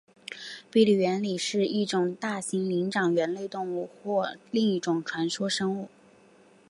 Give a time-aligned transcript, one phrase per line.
[0.71, 5.89] 比利猿里的一种大型灵长类猿类动物或另一种传说生物。